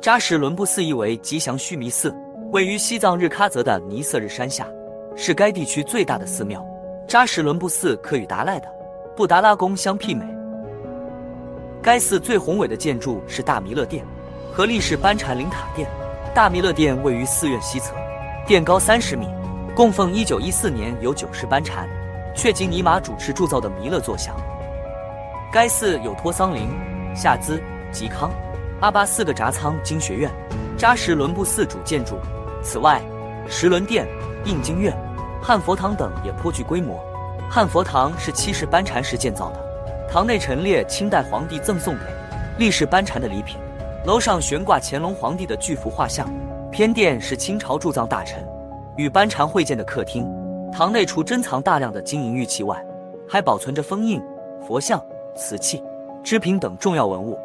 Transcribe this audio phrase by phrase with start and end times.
[0.00, 2.14] 扎什伦布寺意为吉祥须弥寺，
[2.52, 4.66] 位于西藏日喀则的尼色日山下，
[5.14, 6.66] 是该地区最大的寺庙。
[7.06, 8.66] 扎什伦布寺可与达赖的
[9.14, 10.24] 布达拉宫相媲美。
[11.82, 14.02] 该寺最宏伟的建筑是大弥勒殿
[14.50, 15.86] 和力士班禅灵塔殿。
[16.34, 17.94] 大弥勒殿位于寺院西侧，
[18.46, 19.26] 殿高三十米，
[19.76, 21.86] 供奉一九一四年由九世班禅
[22.34, 24.34] 却吉尼玛主持铸造的弥勒坐像。
[25.52, 26.70] 该寺有托桑林、
[27.14, 27.62] 夏兹、
[27.92, 28.30] 吉康、
[28.80, 30.30] 阿巴四个札仓经学院，
[30.78, 32.18] 扎什伦布寺主建筑。
[32.62, 33.02] 此外，
[33.46, 34.08] 石轮殿、
[34.46, 34.96] 印经院、
[35.42, 36.98] 汉佛堂等也颇具规模。
[37.50, 39.60] 汉佛堂是七世班禅时建造的，
[40.10, 42.00] 堂内陈列清代皇帝赠送给
[42.58, 43.58] 历世班禅的礼品。
[44.06, 46.26] 楼上悬挂乾隆皇帝的巨幅画像，
[46.70, 48.42] 偏殿是清朝驻藏大臣
[48.96, 50.26] 与班禅会见的客厅。
[50.72, 52.82] 堂内除珍藏大量的金银玉器外，
[53.28, 54.22] 还保存着封印、
[54.66, 55.04] 佛像、
[55.36, 55.84] 瓷器、
[56.24, 57.38] 织品等重要文物。